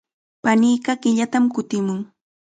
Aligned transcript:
Paniiqa 0.43 0.91
killatam 1.01 1.45
kutimun. 1.53 1.99